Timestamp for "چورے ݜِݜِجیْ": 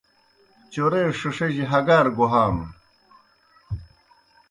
0.71-1.65